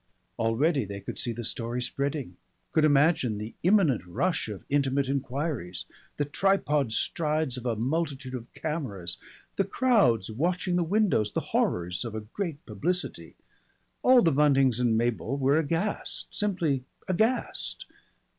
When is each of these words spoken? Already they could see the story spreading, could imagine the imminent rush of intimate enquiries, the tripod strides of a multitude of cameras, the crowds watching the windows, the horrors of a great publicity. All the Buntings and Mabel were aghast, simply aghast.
Already 0.39 0.83
they 0.83 0.99
could 0.99 1.19
see 1.19 1.31
the 1.31 1.43
story 1.43 1.79
spreading, 1.79 2.35
could 2.71 2.83
imagine 2.85 3.37
the 3.37 3.53
imminent 3.61 4.03
rush 4.07 4.49
of 4.49 4.63
intimate 4.67 5.07
enquiries, 5.07 5.85
the 6.17 6.25
tripod 6.25 6.91
strides 6.91 7.55
of 7.55 7.67
a 7.67 7.75
multitude 7.75 8.33
of 8.33 8.51
cameras, 8.55 9.19
the 9.57 9.63
crowds 9.63 10.31
watching 10.31 10.75
the 10.75 10.83
windows, 10.83 11.33
the 11.33 11.39
horrors 11.53 12.03
of 12.03 12.15
a 12.15 12.21
great 12.21 12.65
publicity. 12.65 13.35
All 14.01 14.23
the 14.23 14.31
Buntings 14.31 14.79
and 14.79 14.97
Mabel 14.97 15.37
were 15.37 15.59
aghast, 15.59 16.29
simply 16.33 16.83
aghast. 17.07 17.85